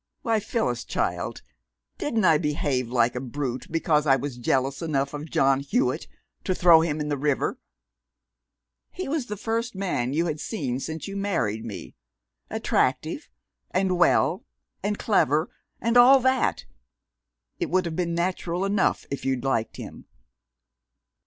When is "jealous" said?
4.39-4.81